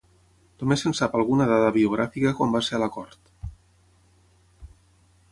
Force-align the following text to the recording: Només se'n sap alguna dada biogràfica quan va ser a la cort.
Només 0.61 0.83
se'n 0.85 0.95
sap 0.99 1.17
alguna 1.17 1.45
dada 1.51 1.67
biogràfica 1.75 2.31
quan 2.39 2.55
va 2.55 2.61
ser 2.69 2.77
a 2.77 2.79
la 2.85 2.87
cort. 2.95 3.21